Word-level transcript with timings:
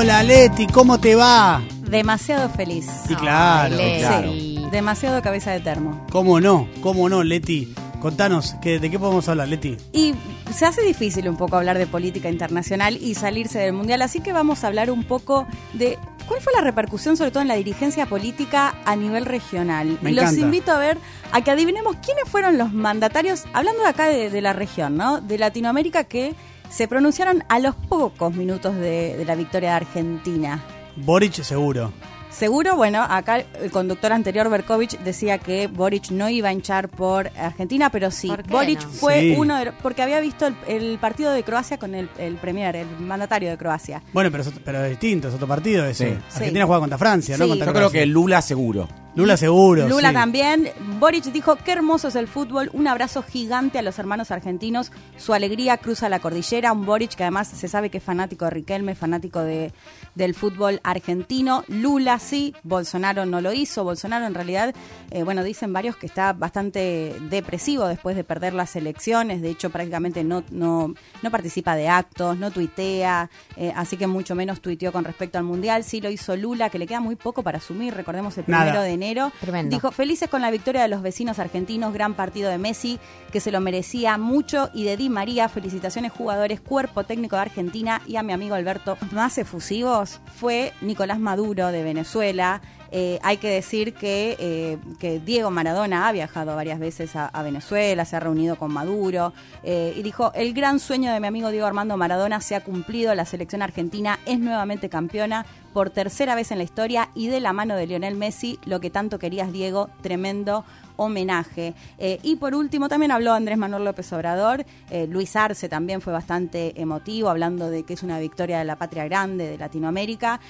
Hola 0.00 0.22
Leti, 0.22 0.66
¿cómo 0.66 0.98
te 0.98 1.14
va? 1.14 1.60
Demasiado 1.82 2.48
feliz. 2.48 2.86
Sí, 3.06 3.14
claro, 3.16 3.76
claro. 3.98 4.32
Sí, 4.32 4.64
demasiado 4.72 5.20
cabeza 5.20 5.50
de 5.50 5.60
termo. 5.60 6.06
¿Cómo 6.10 6.40
no? 6.40 6.66
¿Cómo 6.80 7.10
no, 7.10 7.22
Leti? 7.22 7.74
Contanos, 8.00 8.56
¿qué- 8.62 8.78
¿de 8.78 8.90
qué 8.90 8.98
podemos 8.98 9.28
hablar, 9.28 9.48
Leti? 9.48 9.76
Y 9.92 10.14
se 10.54 10.64
hace 10.64 10.80
difícil 10.80 11.28
un 11.28 11.36
poco 11.36 11.58
hablar 11.58 11.76
de 11.76 11.86
política 11.86 12.30
internacional 12.30 12.96
y 12.96 13.14
salirse 13.14 13.58
del 13.58 13.74
mundial, 13.74 14.00
así 14.00 14.20
que 14.20 14.32
vamos 14.32 14.64
a 14.64 14.68
hablar 14.68 14.90
un 14.90 15.04
poco 15.04 15.46
de 15.74 15.98
cuál 16.26 16.40
fue 16.40 16.54
la 16.54 16.62
repercusión, 16.62 17.18
sobre 17.18 17.30
todo 17.30 17.42
en 17.42 17.48
la 17.48 17.56
dirigencia 17.56 18.06
política 18.06 18.74
a 18.86 18.96
nivel 18.96 19.26
regional. 19.26 19.98
Me 20.00 20.12
y 20.12 20.14
los 20.14 20.22
encanta. 20.22 20.40
invito 20.40 20.72
a 20.72 20.78
ver, 20.78 20.96
a 21.30 21.42
que 21.44 21.50
adivinemos 21.50 21.96
quiénes 22.02 22.24
fueron 22.26 22.56
los 22.56 22.72
mandatarios, 22.72 23.42
hablando 23.52 23.82
de 23.82 23.88
acá 23.90 24.06
de, 24.06 24.30
de 24.30 24.40
la 24.40 24.54
región, 24.54 24.96
¿no? 24.96 25.20
De 25.20 25.36
Latinoamérica 25.36 26.04
que 26.04 26.34
se 26.70 26.88
pronunciaron 26.88 27.44
a 27.48 27.58
los 27.58 27.74
pocos 27.74 28.34
minutos 28.34 28.74
de, 28.76 29.16
de 29.18 29.24
la 29.26 29.34
victoria 29.34 29.70
de 29.70 29.76
Argentina. 29.76 30.62
Boric 30.96 31.42
seguro. 31.42 31.92
Seguro, 32.30 32.76
bueno, 32.76 33.02
acá 33.02 33.38
el 33.60 33.72
conductor 33.72 34.12
anterior, 34.12 34.48
Berkovich, 34.48 34.96
decía 35.00 35.38
que 35.38 35.66
Boric 35.66 36.10
no 36.12 36.28
iba 36.28 36.48
a 36.48 36.52
hinchar 36.52 36.88
por 36.88 37.28
Argentina, 37.36 37.90
pero 37.90 38.12
sí, 38.12 38.28
¿Por 38.28 38.44
qué 38.44 38.50
Boric 38.52 38.82
no? 38.84 38.88
fue 38.88 39.20
Sí. 39.20 39.34
uno 39.36 39.56
de 39.58 39.64
los- 39.66 39.74
porque 39.82 40.02
había 40.02 40.20
visto 40.20 40.46
el, 40.46 40.54
el 40.68 40.98
partido 41.00 41.32
de 41.32 41.42
Croacia 41.42 41.76
con 41.78 41.92
el, 41.96 42.08
el 42.18 42.36
premier, 42.36 42.76
el 42.76 42.86
mandatario 43.00 43.50
de 43.50 43.58
Croacia. 43.58 44.00
Bueno, 44.12 44.30
pero 44.30 44.44
pero 44.64 44.84
es 44.84 44.90
distinto, 44.90 45.26
es 45.26 45.34
otro 45.34 45.48
partido 45.48 45.84
ese. 45.86 46.10
Sí. 46.10 46.18
Argentina 46.36 46.64
Sí. 46.64 46.66
juega 46.68 46.80
contra 46.80 46.98
Francia, 46.98 47.36
¿no? 47.36 47.48
Contra 47.48 47.66
Yo 47.66 47.72
creo 47.72 47.90
que 47.90 48.06
Lula 48.06 48.40
seguro. 48.42 48.86
Lula 49.14 49.36
seguro. 49.36 49.88
Lula 49.88 50.08
sí. 50.08 50.14
también. 50.14 50.68
Boric 50.98 51.24
dijo, 51.24 51.56
qué 51.56 51.72
hermoso 51.72 52.08
es 52.08 52.14
el 52.14 52.28
fútbol, 52.28 52.70
un 52.72 52.86
abrazo 52.86 53.22
gigante 53.22 53.78
a 53.78 53.82
los 53.82 53.98
hermanos 53.98 54.30
argentinos, 54.30 54.92
su 55.16 55.34
alegría 55.34 55.78
cruza 55.78 56.08
la 56.08 56.20
cordillera, 56.20 56.72
un 56.72 56.86
Boric 56.86 57.14
que 57.14 57.24
además 57.24 57.48
se 57.48 57.68
sabe 57.68 57.90
que 57.90 57.98
es 57.98 58.04
fanático 58.04 58.44
de 58.44 58.50
Riquelme, 58.52 58.94
fanático 58.94 59.40
de, 59.40 59.72
del 60.14 60.34
fútbol 60.34 60.80
argentino. 60.84 61.64
Lula 61.68 62.18
sí, 62.18 62.54
Bolsonaro 62.62 63.26
no 63.26 63.40
lo 63.40 63.52
hizo. 63.52 63.82
Bolsonaro 63.82 64.26
en 64.26 64.34
realidad, 64.34 64.74
eh, 65.10 65.22
bueno, 65.22 65.42
dicen 65.42 65.72
varios 65.72 65.96
que 65.96 66.06
está 66.06 66.32
bastante 66.32 67.16
depresivo 67.30 67.88
después 67.88 68.14
de 68.16 68.24
perder 68.24 68.54
las 68.54 68.76
elecciones, 68.76 69.42
de 69.42 69.50
hecho 69.50 69.70
prácticamente 69.70 70.22
no, 70.22 70.44
no, 70.50 70.94
no 71.22 71.30
participa 71.30 71.74
de 71.74 71.88
actos, 71.88 72.38
no 72.38 72.50
tuitea, 72.50 73.30
eh, 73.56 73.72
así 73.74 73.96
que 73.96 74.06
mucho 74.06 74.34
menos 74.34 74.60
tuiteó 74.60 74.92
con 74.92 75.04
respecto 75.04 75.38
al 75.38 75.44
Mundial. 75.44 75.82
Sí 75.82 76.00
lo 76.00 76.10
hizo 76.10 76.36
Lula, 76.36 76.70
que 76.70 76.78
le 76.78 76.86
queda 76.86 77.00
muy 77.00 77.16
poco 77.16 77.42
para 77.42 77.58
asumir, 77.58 77.94
recordemos 77.94 78.36
el 78.38 78.44
Nada. 78.46 78.64
primero 78.64 78.82
de 78.82 78.99
enero. 79.00 79.32
Tremendo. 79.40 79.74
Dijo, 79.74 79.90
felices 79.92 80.28
con 80.28 80.42
la 80.42 80.50
victoria 80.50 80.82
de 80.82 80.88
los 80.88 81.02
vecinos 81.02 81.38
argentinos, 81.38 81.94
gran 81.94 82.14
partido 82.14 82.50
de 82.50 82.58
Messi, 82.58 82.98
que 83.32 83.40
se 83.40 83.50
lo 83.50 83.60
merecía 83.60 84.18
mucho, 84.18 84.70
y 84.74 84.84
de 84.84 84.96
Di 84.96 85.08
María, 85.08 85.48
felicitaciones 85.48 86.12
jugadores, 86.12 86.60
cuerpo 86.60 87.04
técnico 87.04 87.36
de 87.36 87.42
Argentina 87.42 88.02
y 88.06 88.16
a 88.16 88.22
mi 88.22 88.32
amigo 88.32 88.54
Alberto. 88.54 88.98
Más 89.12 89.38
efusivos 89.38 90.20
fue 90.36 90.72
Nicolás 90.80 91.18
Maduro 91.18 91.68
de 91.68 91.82
Venezuela. 91.82 92.60
Eh, 92.92 93.18
hay 93.22 93.36
que 93.36 93.48
decir 93.48 93.94
que, 93.94 94.36
eh, 94.38 94.78
que 94.98 95.20
Diego 95.20 95.50
Maradona 95.50 96.08
ha 96.08 96.12
viajado 96.12 96.56
varias 96.56 96.78
veces 96.78 97.14
a, 97.14 97.30
Venezuela, 97.42 98.04
se 98.04 98.16
ha 98.16 98.20
reunido 98.20 98.56
con 98.56 98.72
Maduro 98.72 99.32
eh, 99.62 99.94
y 99.96 100.02
dijo, 100.02 100.32
el 100.34 100.52
gran 100.52 100.78
sueño 100.78 101.12
de 101.12 101.20
mi 101.20 101.26
amigo 101.26 101.50
Diego 101.50 101.66
Armando 101.66 101.96
Maradona 101.96 102.40
se 102.40 102.54
ha 102.54 102.62
cumplido, 102.62 103.14
la 103.14 103.24
selección 103.24 103.62
argentina 103.62 104.18
es 104.26 104.38
nuevamente 104.38 104.88
campeona 104.88 105.46
por 105.72 105.90
tercera 105.90 106.34
vez 106.34 106.50
en 106.50 106.58
la 106.58 106.64
historia 106.64 107.10
y 107.14 107.28
de 107.28 107.40
la 107.40 107.52
mano 107.52 107.76
de 107.76 107.86
Lionel 107.86 108.16
Messi, 108.16 108.58
lo 108.66 108.80
que 108.80 108.90
tanto 108.90 109.18
querías 109.18 109.52
Diego, 109.52 109.88
tremendo 110.02 110.64
homenaje. 110.96 111.74
Y 111.98 112.36
por 112.36 112.54
último 112.54 112.88
también 112.88 113.12
habló 113.12 113.32
Andrés 113.32 113.56
Manuel 113.56 113.84
López 113.84 114.12
Obrador, 114.12 114.66
Luis 115.08 115.34
Arce 115.36 115.68
también 115.68 116.02
fue 116.02 116.12
bastante 116.12 116.78
emotivo, 116.78 117.30
hablando 117.30 117.70
de 117.70 117.84
que 117.84 117.94
es 117.94 118.02
una 118.02 118.18
victoria 118.18 118.58
de 118.58 118.64
la 118.64 118.76
patria 118.76 119.04
grande 119.04 119.48
de 119.48 119.56
Latinoamérica, 119.56 120.40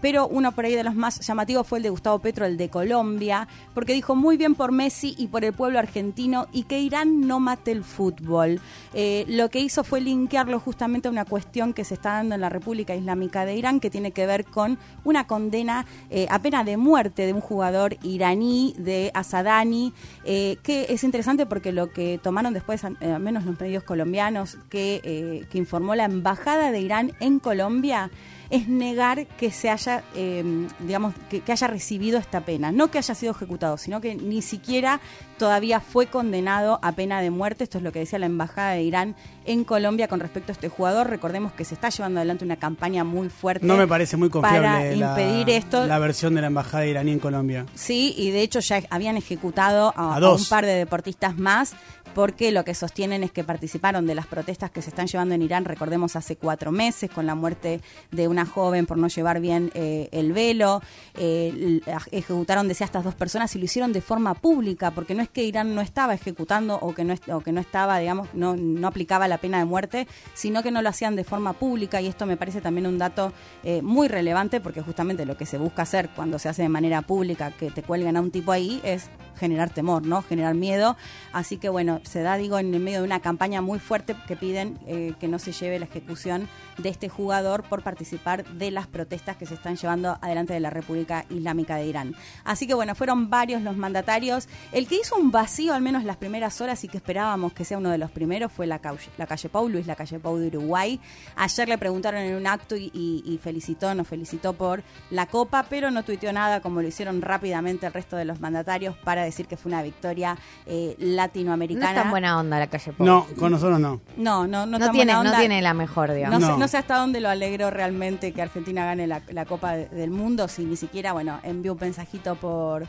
pero 0.00 0.26
uno 0.26 0.52
por 0.52 0.64
ahí 0.64 0.74
de 0.74 0.82
los 0.82 0.96
más 0.96 1.20
llamativos 1.20 1.65
fue 1.66 1.80
el 1.80 1.82
de 1.82 1.90
Gustavo 1.90 2.18
Petro, 2.20 2.46
el 2.46 2.56
de 2.56 2.70
Colombia, 2.70 3.48
porque 3.74 3.92
dijo 3.92 4.14
muy 4.14 4.36
bien 4.36 4.54
por 4.54 4.72
Messi 4.72 5.14
y 5.18 5.26
por 5.26 5.44
el 5.44 5.52
pueblo 5.52 5.78
argentino 5.78 6.46
y 6.52 6.62
que 6.62 6.80
Irán 6.80 7.26
no 7.26 7.40
mate 7.40 7.72
el 7.72 7.84
fútbol. 7.84 8.60
Eh, 8.94 9.24
lo 9.28 9.50
que 9.50 9.60
hizo 9.60 9.84
fue 9.84 10.00
linkearlo 10.00 10.58
justamente 10.60 11.08
a 11.08 11.10
una 11.10 11.24
cuestión 11.24 11.74
que 11.74 11.84
se 11.84 11.94
está 11.94 12.14
dando 12.14 12.34
en 12.34 12.40
la 12.40 12.48
República 12.48 12.94
Islámica 12.94 13.44
de 13.44 13.56
Irán, 13.56 13.80
que 13.80 13.90
tiene 13.90 14.12
que 14.12 14.26
ver 14.26 14.44
con 14.44 14.78
una 15.04 15.26
condena 15.26 15.84
eh, 16.10 16.26
a 16.30 16.38
pena 16.40 16.64
de 16.64 16.76
muerte 16.76 17.26
de 17.26 17.32
un 17.32 17.40
jugador 17.40 17.96
iraní, 18.02 18.74
de 18.78 19.10
Asadani, 19.14 19.92
eh, 20.24 20.56
que 20.62 20.86
es 20.88 21.04
interesante 21.04 21.46
porque 21.46 21.72
lo 21.72 21.90
que 21.90 22.18
tomaron 22.22 22.54
después, 22.54 22.84
al 22.84 22.96
menos 23.20 23.44
los 23.44 23.60
medios 23.60 23.82
colombianos, 23.82 24.56
que 24.70 25.46
informó 25.52 25.94
la 25.94 26.04
Embajada 26.04 26.70
de 26.70 26.80
Irán 26.80 27.12
en 27.20 27.40
Colombia, 27.40 28.10
es 28.50 28.68
negar 28.68 29.26
que 29.26 29.50
se 29.50 29.70
haya, 29.70 30.04
eh, 30.14 30.44
digamos, 30.80 31.14
que, 31.28 31.40
que 31.40 31.52
haya 31.52 31.66
recibido 31.66 32.18
esta 32.18 32.40
pena. 32.42 32.72
No 32.72 32.88
que 32.90 32.98
haya 32.98 33.14
sido 33.14 33.32
ejecutado, 33.32 33.76
sino 33.76 34.00
que 34.00 34.14
ni 34.14 34.42
siquiera 34.42 35.00
todavía 35.38 35.80
fue 35.80 36.06
condenado 36.06 36.78
a 36.82 36.92
pena 36.92 37.20
de 37.20 37.30
muerte. 37.30 37.64
Esto 37.64 37.78
es 37.78 37.84
lo 37.84 37.92
que 37.92 37.98
decía 38.00 38.18
la 38.18 38.26
Embajada 38.26 38.72
de 38.72 38.82
Irán 38.82 39.16
en 39.44 39.64
Colombia 39.64 40.08
con 40.08 40.20
respecto 40.20 40.52
a 40.52 40.54
este 40.54 40.68
jugador. 40.68 41.08
Recordemos 41.10 41.52
que 41.52 41.64
se 41.64 41.74
está 41.74 41.88
llevando 41.88 42.20
adelante 42.20 42.44
una 42.44 42.56
campaña 42.56 43.04
muy 43.04 43.28
fuerte. 43.28 43.66
No 43.66 43.76
me 43.76 43.86
parece 43.86 44.16
muy 44.16 44.30
confiable 44.30 44.66
Para 44.68 44.84
la, 44.96 45.08
impedir 45.20 45.50
esto. 45.50 45.86
la 45.86 45.98
versión 45.98 46.34
de 46.34 46.40
la 46.40 46.46
embajada 46.48 46.86
iraní 46.86 47.12
en 47.12 47.18
Colombia. 47.18 47.66
Sí, 47.74 48.14
y 48.16 48.30
de 48.30 48.42
hecho 48.42 48.60
ya 48.60 48.80
habían 48.90 49.16
ejecutado 49.16 49.92
a, 49.96 50.14
A 50.14 50.16
a 50.16 50.20
dos. 50.20 50.42
un 50.42 50.48
par 50.48 50.64
de 50.66 50.72
deportistas 50.74 51.36
más 51.36 51.74
porque 52.14 52.50
lo 52.50 52.64
que 52.64 52.74
sostienen 52.74 53.22
es 53.24 53.30
que 53.30 53.44
participaron 53.44 54.06
de 54.06 54.14
las 54.14 54.26
protestas 54.26 54.70
que 54.70 54.80
se 54.80 54.88
están 54.88 55.06
llevando 55.06 55.34
en 55.34 55.42
Irán, 55.42 55.66
recordemos, 55.66 56.16
hace 56.16 56.36
cuatro 56.36 56.72
meses, 56.72 57.10
con 57.10 57.26
la 57.26 57.34
muerte 57.34 57.82
de 58.10 58.26
una 58.28 58.35
joven 58.44 58.86
por 58.86 58.98
no 58.98 59.08
llevar 59.08 59.40
bien 59.40 59.70
eh, 59.74 60.08
el 60.12 60.32
velo. 60.32 60.82
Eh, 61.14 61.80
ejecutaron, 62.10 62.68
decía, 62.68 62.84
estas 62.84 63.04
dos 63.04 63.14
personas 63.14 63.54
y 63.56 63.58
lo 63.58 63.64
hicieron 63.64 63.92
de 63.92 64.00
forma 64.00 64.34
pública, 64.34 64.90
porque 64.90 65.14
no 65.14 65.22
es 65.22 65.28
que 65.28 65.44
Irán 65.44 65.74
no 65.74 65.80
estaba 65.80 66.14
ejecutando 66.14 66.78
o 66.80 66.94
que 66.94 67.04
no, 67.04 67.14
o 67.32 67.40
que 67.40 67.52
no 67.52 67.60
estaba, 67.60 67.98
digamos, 67.98 68.28
no, 68.34 68.56
no 68.56 68.88
aplicaba 68.88 69.28
la 69.28 69.38
pena 69.38 69.58
de 69.58 69.64
muerte, 69.64 70.06
sino 70.34 70.62
que 70.62 70.70
no 70.70 70.82
lo 70.82 70.88
hacían 70.88 71.16
de 71.16 71.24
forma 71.24 71.54
pública 71.54 72.00
y 72.00 72.06
esto 72.06 72.26
me 72.26 72.36
parece 72.36 72.60
también 72.60 72.86
un 72.86 72.98
dato 72.98 73.32
eh, 73.62 73.80
muy 73.82 74.08
relevante 74.08 74.60
porque 74.60 74.82
justamente 74.82 75.24
lo 75.24 75.36
que 75.36 75.46
se 75.46 75.58
busca 75.58 75.82
hacer 75.82 76.10
cuando 76.14 76.38
se 76.38 76.48
hace 76.48 76.62
de 76.62 76.68
manera 76.68 77.02
pública, 77.02 77.52
que 77.52 77.70
te 77.70 77.82
cuelgan 77.82 78.16
a 78.16 78.20
un 78.20 78.30
tipo 78.30 78.52
ahí, 78.52 78.80
es 78.84 79.08
generar 79.36 79.70
temor, 79.70 80.06
¿no? 80.06 80.22
Generar 80.22 80.54
miedo. 80.54 80.96
Así 81.32 81.58
que 81.58 81.68
bueno, 81.68 82.00
se 82.04 82.22
da, 82.22 82.36
digo, 82.36 82.58
en 82.58 82.74
el 82.74 82.80
medio 82.80 82.98
de 82.98 83.04
una 83.04 83.20
campaña 83.20 83.60
muy 83.60 83.78
fuerte 83.78 84.16
que 84.26 84.36
piden 84.36 84.76
que 85.18 85.28
no 85.28 85.38
se 85.38 85.52
lleve 85.52 85.78
la 85.78 85.84
ejecución 85.84 86.48
de 86.78 86.88
este 86.88 87.08
jugador 87.08 87.62
por 87.62 87.82
participar 87.82 88.25
de 88.34 88.70
las 88.72 88.86
protestas 88.88 89.36
que 89.36 89.46
se 89.46 89.54
están 89.54 89.76
llevando 89.76 90.18
adelante 90.20 90.52
de 90.52 90.60
la 90.60 90.70
República 90.70 91.24
Islámica 91.30 91.76
de 91.76 91.86
Irán. 91.86 92.14
Así 92.44 92.66
que 92.66 92.74
bueno, 92.74 92.94
fueron 92.96 93.30
varios 93.30 93.62
los 93.62 93.76
mandatarios. 93.76 94.48
El 94.72 94.88
que 94.88 94.96
hizo 94.96 95.16
un 95.16 95.30
vacío 95.30 95.72
al 95.74 95.80
menos 95.82 96.02
las 96.04 96.16
primeras 96.16 96.60
horas 96.60 96.82
y 96.84 96.88
que 96.88 96.96
esperábamos 96.96 97.52
que 97.52 97.64
sea 97.64 97.78
uno 97.78 97.90
de 97.90 97.98
los 97.98 98.10
primeros 98.10 98.50
fue 98.50 98.66
la, 98.66 98.80
calle- 98.80 99.10
la 99.16 99.26
calle 99.26 99.48
Pau, 99.48 99.68
Luis 99.68 99.86
la 99.86 99.94
calle 99.94 100.18
Pau 100.18 100.36
de 100.38 100.48
Uruguay. 100.48 100.98
Ayer 101.36 101.68
le 101.68 101.78
preguntaron 101.78 102.20
en 102.20 102.34
un 102.34 102.46
acto 102.46 102.74
y, 102.76 102.90
y- 102.92 103.22
y 103.24 103.38
felicitó, 103.38 103.94
nos 103.94 104.08
felicitó 104.08 104.52
por 104.54 104.82
la 105.10 105.26
copa, 105.26 105.64
pero 105.68 105.90
no 105.90 106.02
tuiteó 106.02 106.32
nada 106.32 106.60
como 106.60 106.82
lo 106.82 106.88
hicieron 106.88 107.22
rápidamente 107.22 107.86
el 107.86 107.92
resto 107.92 108.16
de 108.16 108.24
los 108.24 108.40
mandatarios 108.40 108.96
para 109.04 109.22
decir 109.22 109.46
que 109.46 109.56
fue 109.56 109.70
una 109.70 109.82
victoria 109.82 110.36
eh, 110.66 110.96
No 110.98 111.06
latinoamericana. 111.16 111.90
es 111.90 111.94
tan 112.02 112.10
buena 112.10 112.38
onda 112.38 112.58
la 112.58 112.66
calle 112.66 112.92
Pau. 112.92 113.06
No, 113.06 113.26
con 113.38 113.52
nosotros 113.52 113.78
no. 113.78 114.00
No, 114.16 114.46
no, 114.46 114.66
no, 114.66 114.78
No 114.78 114.86
tan 114.86 114.92
tiene, 114.92 115.14
buena 115.14 115.30
no 115.30 115.38
tiene 115.38 115.62
la 115.62 115.74
mejor, 115.74 116.12
digamos. 116.12 116.40
No, 116.40 116.46
No. 116.48 116.54
Sé, 116.54 116.60
no 116.60 116.68
sé 116.68 116.76
hasta 116.78 116.96
dónde 116.96 117.20
lo 117.20 117.28
alegró 117.28 117.70
realmente 117.70 118.15
que 118.18 118.42
Argentina 118.42 118.84
gane 118.84 119.06
la, 119.06 119.22
Copa 119.44 119.72
de- 119.76 119.88
del 119.88 120.10
Mundo, 120.10 120.48
si 120.48 120.64
ni 120.64 120.76
siquiera, 120.76 121.12
bueno, 121.12 121.38
envió 121.42 121.72
un 121.74 121.78
mensajito 121.80 122.34
por, 122.36 122.86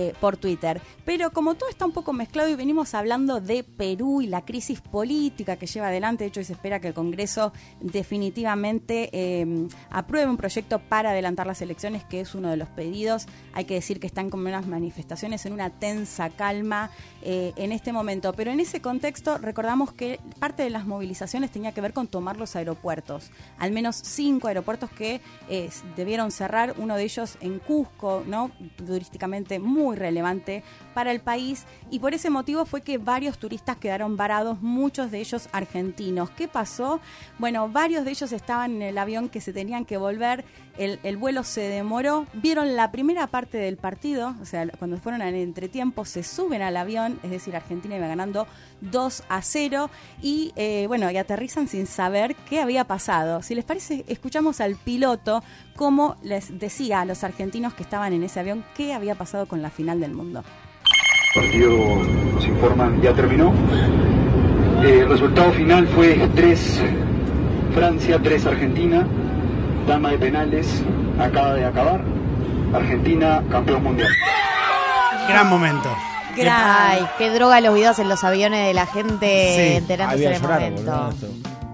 eh, 0.00 0.14
por 0.20 0.36
Twitter. 0.36 0.80
Pero 1.04 1.32
como 1.32 1.56
todo 1.56 1.68
está 1.68 1.84
un 1.84 1.90
poco 1.90 2.12
mezclado 2.12 2.48
y 2.48 2.54
venimos 2.54 2.94
hablando 2.94 3.40
de 3.40 3.64
Perú 3.64 4.22
y 4.22 4.28
la 4.28 4.44
crisis 4.44 4.80
política 4.80 5.56
que 5.56 5.66
lleva 5.66 5.88
adelante, 5.88 6.22
de 6.22 6.28
hecho 6.28 6.44
se 6.44 6.52
espera 6.52 6.78
que 6.78 6.86
el 6.86 6.94
Congreso 6.94 7.52
definitivamente 7.80 9.10
eh, 9.12 9.66
apruebe 9.90 10.30
un 10.30 10.36
proyecto 10.36 10.78
para 10.78 11.10
adelantar 11.10 11.48
las 11.48 11.62
elecciones, 11.62 12.04
que 12.04 12.20
es 12.20 12.36
uno 12.36 12.48
de 12.48 12.56
los 12.56 12.68
pedidos. 12.68 13.26
Hay 13.54 13.64
que 13.64 13.74
decir 13.74 13.98
que 13.98 14.06
están 14.06 14.30
como 14.30 14.46
unas 14.46 14.68
manifestaciones 14.68 15.44
en 15.46 15.52
una 15.52 15.70
tensa 15.70 16.30
calma 16.30 16.92
eh, 17.22 17.52
en 17.56 17.72
este 17.72 17.92
momento. 17.92 18.32
Pero 18.34 18.52
en 18.52 18.60
ese 18.60 18.80
contexto 18.80 19.38
recordamos 19.38 19.92
que 19.92 20.20
parte 20.38 20.62
de 20.62 20.70
las 20.70 20.86
movilizaciones 20.86 21.50
tenía 21.50 21.72
que 21.72 21.80
ver 21.80 21.92
con 21.92 22.06
tomar 22.06 22.36
los 22.36 22.54
aeropuertos. 22.54 23.32
Al 23.58 23.72
menos 23.72 23.96
cinco 23.96 24.46
aeropuertos 24.46 24.90
que 24.90 25.20
eh, 25.48 25.70
debieron 25.96 26.30
cerrar, 26.30 26.74
uno 26.78 26.94
de 26.94 27.02
ellos 27.02 27.36
en 27.40 27.58
Cusco, 27.58 28.22
¿no? 28.24 28.52
turísticamente 28.86 29.58
muy 29.58 29.87
relevante 29.96 30.62
para 30.94 31.12
el 31.12 31.20
país 31.20 31.64
y 31.90 32.00
por 32.00 32.14
ese 32.14 32.30
motivo 32.30 32.64
fue 32.66 32.82
que 32.82 32.98
varios 32.98 33.38
turistas 33.38 33.76
quedaron 33.76 34.16
varados, 34.16 34.60
muchos 34.60 35.10
de 35.10 35.20
ellos 35.20 35.48
argentinos. 35.52 36.30
¿Qué 36.30 36.48
pasó? 36.48 37.00
Bueno, 37.38 37.68
varios 37.68 38.04
de 38.04 38.10
ellos 38.10 38.32
estaban 38.32 38.76
en 38.76 38.82
el 38.82 38.98
avión 38.98 39.28
que 39.28 39.40
se 39.40 39.52
tenían 39.52 39.84
que 39.84 39.96
volver, 39.96 40.44
el, 40.76 41.00
el 41.02 41.16
vuelo 41.16 41.42
se 41.42 41.62
demoró, 41.62 42.26
vieron 42.34 42.76
la 42.76 42.90
primera 42.90 43.26
parte 43.26 43.58
del 43.58 43.76
partido, 43.76 44.34
o 44.40 44.44
sea, 44.44 44.68
cuando 44.78 44.96
fueron 44.98 45.22
al 45.22 45.34
entretiempo, 45.34 46.04
se 46.04 46.22
suben 46.22 46.62
al 46.62 46.76
avión, 46.76 47.18
es 47.22 47.30
decir, 47.30 47.56
Argentina 47.56 47.96
iba 47.96 48.06
ganando 48.06 48.46
2 48.80 49.24
a 49.28 49.42
0 49.42 49.90
y 50.22 50.52
eh, 50.56 50.86
bueno, 50.88 51.10
y 51.10 51.16
aterrizan 51.16 51.68
sin 51.68 51.86
saber 51.86 52.34
qué 52.48 52.60
había 52.60 52.84
pasado. 52.84 53.42
Si 53.42 53.54
les 53.54 53.64
parece, 53.64 54.04
escuchamos 54.08 54.60
al 54.60 54.76
piloto 54.76 55.42
cómo 55.76 56.16
les 56.22 56.58
decía 56.58 57.00
a 57.00 57.04
los 57.04 57.24
argentinos 57.24 57.74
que 57.74 57.82
estaban 57.82 58.12
en 58.12 58.22
ese 58.22 58.40
avión 58.40 58.64
qué 58.76 58.92
había 58.94 59.14
pasado 59.14 59.46
con 59.46 59.62
la 59.62 59.67
final 59.70 60.00
del 60.00 60.12
mundo. 60.14 60.42
El 61.34 61.42
partido, 61.42 61.70
nos 62.34 62.46
informan, 62.46 63.00
ya 63.02 63.12
terminó. 63.12 63.52
Eh, 64.82 65.00
el 65.02 65.08
resultado 65.08 65.52
final 65.52 65.86
fue 65.88 66.14
3 66.34 66.82
Francia, 67.74 68.18
3 68.22 68.46
Argentina. 68.46 69.06
Dama 69.86 70.10
de 70.10 70.18
penales 70.18 70.82
acaba 71.18 71.54
de 71.54 71.64
acabar. 71.64 72.00
Argentina, 72.74 73.42
campeón 73.50 73.82
mundial. 73.82 74.08
Gran 75.28 75.48
momento. 75.48 75.88
Ay, 76.50 77.04
qué 77.18 77.30
droga 77.30 77.60
los 77.60 77.74
videos 77.74 77.98
en 77.98 78.08
los 78.08 78.22
aviones 78.22 78.66
de 78.66 78.74
la 78.74 78.86
gente 78.86 79.54
Sí, 79.56 79.76
enterándose 79.78 80.28
del 80.28 80.42
momento. 80.42 80.82
boludo, 80.82 81.10
esto. 81.10 81.26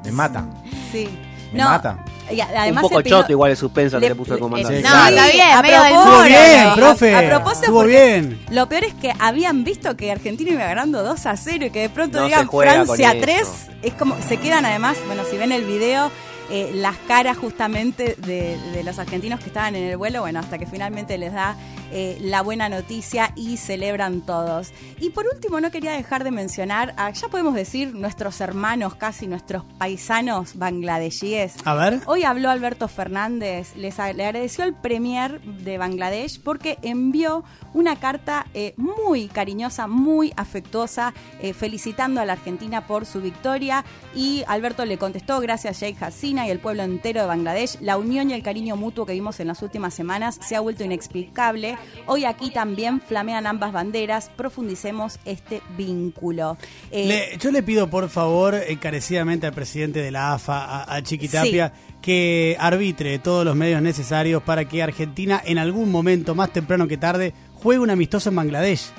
Me 0.05 0.12
mata. 0.12 0.44
Sí. 0.90 1.08
Me 1.52 1.62
mata. 1.64 1.99
Y 2.31 2.41
además 2.41 2.85
un 2.85 2.91
poco 2.91 3.03
choto 3.03 3.32
igual 3.32 3.50
el 3.50 3.56
suspenso 3.56 3.97
que 3.99 4.03
le- 4.03 4.09
le 4.11 4.15
puso 4.15 4.35
el 4.35 4.41
comandante. 4.41 4.79
eh, 4.79 4.82
Sí, 4.82 4.88
no, 4.88 5.06
está 5.09 5.26
bien, 5.32 5.50
a 5.50 5.62
propósito, 5.62 5.85
Estuvo 5.99 6.23
bien, 6.25 6.75
profe. 6.75 7.15
A, 7.15 7.29
propósito, 7.29 7.85
bien. 7.85 8.41
Lo 8.50 8.69
peor 8.69 8.85
es 8.85 8.94
que 8.94 9.12
habían 9.19 9.65
visto 9.65 9.97
que 9.97 10.11
Argentina 10.12 10.50
iba 10.53 10.65
ganando 10.65 11.03
2 11.03 11.26
a 11.26 11.37
0 11.37 11.67
y 11.67 11.71
que 11.71 11.81
de 11.81 11.88
pronto 11.91 12.19
No 12.21 12.25
digan 12.26 12.49
Francia 12.50 13.11
eso. 13.12 13.21
3. 13.21 13.49
Es 13.82 13.94
como, 13.94 14.17
se 14.26 14.37
quedan 14.38 14.65
además, 14.65 14.97
bueno, 15.06 15.23
si 15.31 15.37
ven 15.37 15.53
el 15.53 15.65
video, 15.65 16.11
eh, 16.50 16.73
las 16.75 16.96
caras 17.08 17.37
justamente 17.38 18.17
de, 18.19 18.58
de 18.73 18.82
los 18.85 18.99
argentinos 18.99 19.41
que 19.41 19.46
estaban 19.46 19.75
en 19.76 19.85
el 19.85 19.96
vuelo, 19.96 20.20
bueno, 20.20 20.41
hasta 20.41 20.58
que 20.58 20.67
finalmente 20.67 21.17
les 21.19 21.32
da 21.32 21.56
eh, 21.93 22.19
la 22.20 22.43
buena 22.43 22.69
noticia 22.69 23.32
y 23.37 23.56
celebran 23.56 24.20
todos. 24.20 24.73
Y 25.00 25.11
por 25.11 25.26
último, 25.32 25.61
no 25.61 25.70
quería 25.70 25.93
dejar 25.93 26.25
de 26.25 26.31
mencionar, 26.31 26.94
a, 26.96 27.11
ya 27.11 27.29
podemos 27.29 27.55
decir, 27.55 27.94
nuestros 27.94 28.41
hermanos, 28.41 28.94
casi 28.94 29.26
nuestros 29.26 29.64
paisanos 29.79 30.56
bangladesíes. 30.58 31.55
A 31.64 31.75
ver. 31.75 32.00
Hoy 32.06 32.25
habló 32.25 32.50
Alberto 32.50 32.88
Fernández, 32.88 33.75
les 33.76 33.99
a- 33.99 34.12
le 34.12 34.25
agradeció 34.25 34.64
al 34.64 34.75
premier 34.81 35.40
de 35.40 35.79
Bangladesh 35.79 36.40
porque 36.43 36.79
envió 36.82 37.44
una 37.73 37.97
carta 37.97 38.47
eh, 38.55 38.75
muy 38.76 39.29
cariñosa, 39.29 39.87
muy 39.87 40.32
afectuosa, 40.37 41.12
felicitando 41.58 42.20
a 42.20 42.25
la 42.25 42.32
Argentina 42.35 42.87
por 42.87 43.06
su 43.06 43.20
victoria 43.20 43.85
y 44.14 44.44
Alberto 44.47 44.85
le 44.85 44.99
contestó, 44.99 45.40
gracias 45.40 45.79
Sheikh 45.81 46.02
Y 46.38 46.50
el 46.50 46.58
pueblo 46.58 46.82
entero 46.82 47.20
de 47.20 47.26
Bangladesh, 47.26 47.78
la 47.81 47.96
unión 47.96 48.31
y 48.31 48.34
el 48.34 48.42
cariño 48.42 48.76
mutuo 48.76 49.06
que 49.06 49.12
vimos 49.12 49.38
en 49.40 49.46
las 49.48 49.62
últimas 49.62 49.94
semanas 49.94 50.38
se 50.42 50.56
ha 50.56 50.60
vuelto 50.60 50.82
inexplicable. 50.84 51.76
Hoy 52.06 52.25
aquí 52.25 52.50
también 52.50 53.00
flamean 53.00 53.46
ambas 53.46 53.72
banderas, 53.72 54.31
profundicemos 54.36 55.19
este 55.25 55.62
vínculo. 55.76 56.56
Eh, 56.90 57.06
Le- 57.06 57.38
yo 57.38 57.50
le 57.50 57.62
pido 57.62 57.88
por 57.88 58.08
favor 58.08 58.54
encarecidamente 58.69 59.46
al 59.46 59.52
presidente 59.52 60.00
de 60.00 60.10
la 60.10 60.34
AFA, 60.34 60.64
a, 60.64 60.94
a 60.96 61.02
Chiquitapia, 61.02 61.72
que 62.02 62.56
arbitre 62.58 63.19
todos 63.19 63.44
los 63.44 63.54
medios 63.56 63.80
necesarios 63.80 64.42
para 64.42 64.66
que 64.66 64.82
Argentina 64.82 65.40
en 65.44 65.58
algún 65.58 65.90
momento, 65.90 66.34
más 66.34 66.52
temprano 66.52 66.87
que 66.88 66.96
tarde, 66.96 67.32
juegue 67.54 67.80
un 67.80 67.90
amistoso 67.90 68.28
en 68.30 68.37
Bangladesh. 68.37 68.90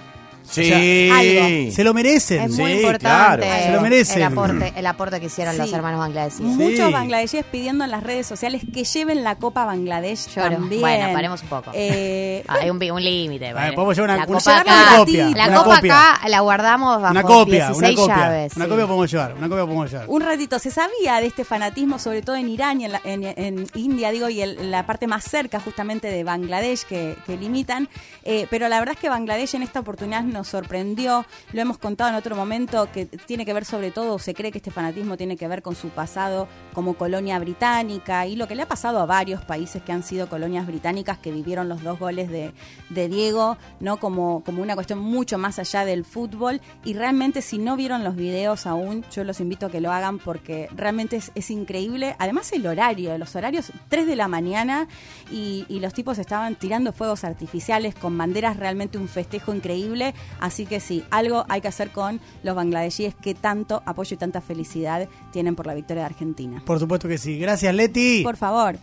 Sí. 0.49 1.09
algo. 1.11 1.71
Se 1.71 1.83
lo 1.83 1.93
merecen. 1.93 2.41
Es 2.43 2.51
muy 2.57 2.71
Sí, 2.71 2.77
importante 2.77 2.99
claro. 2.99 3.43
Se 3.43 3.71
lo 3.71 3.81
merecen. 3.81 4.17
el 4.17 4.23
aporte, 4.23 4.73
el 4.75 4.85
aporte 4.87 5.19
que 5.19 5.25
hicieron 5.27 5.57
los 5.57 5.71
hermanos 5.73 5.99
bangladesíes. 5.99 6.47
Muchos 6.49 6.87
Sí. 6.87 6.93
bangladesíes 6.93 7.45
pidiendo 7.51 7.83
en 7.83 7.91
las 7.91 8.03
redes 8.03 8.27
sociales 8.27 8.61
que 8.73 8.83
lleven 8.83 9.23
la 9.23 9.35
Copa 9.35 9.63
a 9.63 9.65
Bangladesh 9.65 10.27
Lloro. 10.35 10.51
también. 10.51 10.81
Bueno, 10.81 11.13
paremos 11.13 11.41
un 11.43 11.47
poco. 11.49 11.71
Eh, 11.73 12.43
Ah, 12.47 12.57
hay 12.61 12.69
un, 12.69 12.79
límite. 12.79 13.53
¿vale? 13.53 13.73
podemos 13.73 13.95
llevar 13.95 14.09
una- 14.11 14.17
la 14.17 14.25
una- 14.29 14.37
copa 14.39 14.51
una 14.51 14.61
acá, 14.61 14.97
copia, 14.97 15.25
la 15.25 15.31
una 15.47 15.55
copa 15.57 15.75
copia. 15.77 16.11
acá 16.13 16.27
la 16.27 16.39
guardamos 16.41 17.01
bajo 17.01 17.11
Una 17.11 17.23
copia, 17.23 17.67
16 17.67 17.77
una 17.77 18.01
copia. 18.01 18.15
llaves. 18.17 18.55
Una 18.55 18.65
sí. 18.65 18.71
copia 18.71 18.85
podemos 18.87 19.11
llevar, 19.11 19.33
una 19.37 19.49
copia 19.49 19.63
podemos 19.65 19.91
llevar. 19.91 20.05
un 20.09 20.21
ratito, 20.21 20.59
se 20.59 20.71
sabía 20.71 21.19
de 21.21 21.27
este 21.27 21.43
fanatismo, 21.43 21.99
sobre 21.99 22.21
todo 22.21 22.35
en 22.35 22.49
Irán 22.49 22.81
y 22.81 22.85
en, 22.85 22.91
la- 22.91 23.01
en- 23.03 23.23
en 23.23 23.67
India, 23.75 24.11
digo, 24.11 24.29
y 24.29 24.41
el- 24.41 24.71
la 24.71 24.85
parte 24.85 25.07
más 25.07 25.23
cerca 25.23 25.59
justamente 25.59 26.07
de 26.07 26.23
Bangladesh 26.23 26.83
que, 26.85 27.15
que 27.25 27.37
limitan. 27.37 27.89
Eh, 28.23 28.47
pero 28.49 28.67
la 28.69 28.79
verdad 28.79 28.93
es 28.95 28.99
que 29.01 29.09
Bangladesh 29.09 29.55
en 29.55 29.63
esta 29.63 29.79
oportunidad 29.79 30.23
nos 30.35 30.49
sorprendió. 30.49 31.25
Lo 31.53 31.61
hemos 31.61 31.77
contado 31.77 32.09
en 32.09 32.15
otro 32.15 32.35
momento 32.35 32.89
que 32.91 33.05
tiene 33.05 33.45
que 33.45 33.53
ver 33.53 33.65
sobre 33.65 33.91
todo, 33.91 34.19
se 34.19 34.33
cree 34.33 34.51
que 34.51 34.59
este 34.59 34.69
fanatismo 34.69 35.15
tiene 35.15 35.37
que 35.37 35.47
ver 35.47 35.61
con 35.61 35.75
su 35.75 35.89
pasado 35.89 36.47
como 36.73 36.95
colonia 36.95 37.39
británica 37.39 38.27
y 38.27 38.35
lo 38.35 38.47
que 38.47 38.55
le 38.55 38.63
ha 38.63 38.67
pasado 38.67 38.99
a 38.99 39.05
varios 39.05 39.43
países 39.43 39.81
que 39.81 39.93
han 39.93 40.03
sido 40.03 40.27
colonias 40.27 40.67
británicas 40.67 41.17
que 41.17 41.31
vivieron 41.31 41.69
los 41.69 41.81
dos 41.83 41.97
goles 41.97 42.29
de, 42.29 42.53
de 42.89 43.07
Diego, 43.07 43.57
¿no? 43.79 43.97
Como, 43.97 44.43
como 44.43 44.61
una 44.61 44.75
cuestión 44.75 44.99
mucho 44.99 45.37
más 45.37 45.57
allá 45.57 45.85
del 45.85 46.03
fútbol. 46.03 46.61
Y 46.83 46.93
realmente, 46.93 47.41
si 47.41 47.57
no 47.57 47.77
vieron 47.77 48.03
los 48.03 48.15
videos 48.15 48.67
aún, 48.67 49.05
yo 49.11 49.23
los 49.23 49.39
invito 49.39 49.67
a 49.67 49.69
que 49.71 49.79
lo 49.79 49.91
hagan 49.91 50.19
porque 50.19 50.67
realmente 50.75 51.21
es, 51.33 51.49
increíble. 51.49 52.15
Además, 52.19 52.51
el 52.51 52.67
horario, 52.67 53.17
los 53.17 53.35
horarios 53.35 53.71
3 53.87 54.05
de 54.05 54.15
la 54.15 54.27
mañana 54.27 54.87
y 55.31 55.79
los 55.79 55.93
tipos 55.93 56.17
estaban 56.17 56.55
tirando 56.55 56.91
fuegos 56.91 57.23
artificiales 57.23 57.95
con 57.95 58.17
banderas, 58.17 58.57
realmente 58.57 58.97
un 58.97 59.07
festejo 59.07 59.53
increíble. 59.53 60.13
Así 60.39 60.65
que 60.65 60.79
sí, 60.79 61.03
algo 61.11 61.45
hay 61.49 61.61
que 61.61 61.67
hacer 61.67 61.91
con 61.91 62.19
los 62.43 62.55
bangladesíes 62.55 63.15
que 63.15 63.33
tanto 63.33 63.81
apoyo 63.85 64.15
y 64.15 64.17
tanta 64.17 64.41
felicidad 64.41 65.07
tienen 65.31 65.55
por 65.55 65.67
la 65.67 65.73
victoria 65.73 66.03
de 66.03 66.07
Argentina. 66.07 66.63
Por 66.65 66.79
supuesto 66.79 67.07
que 67.07 67.17
sí. 67.17 67.39
Gracias, 67.39 67.73
Leti. 67.73 68.23
Por 68.23 68.37
favor. 68.37 68.77